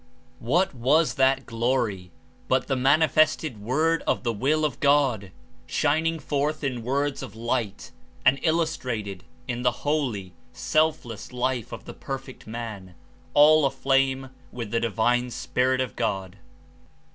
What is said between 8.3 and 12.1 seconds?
illustrated in the holy, selfless life of the